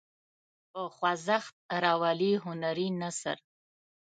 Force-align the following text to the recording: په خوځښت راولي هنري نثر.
په 0.71 0.81
خوځښت 0.95 1.53
راولي 1.83 2.31
هنري 2.43 2.87
نثر. 3.01 3.37